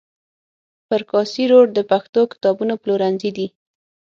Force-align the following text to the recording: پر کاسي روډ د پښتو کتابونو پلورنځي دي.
پر 0.87 1.01
کاسي 1.11 1.43
روډ 1.51 1.67
د 1.73 1.79
پښتو 1.91 2.21
کتابونو 2.31 2.73
پلورنځي 2.81 3.31
دي. 3.37 3.47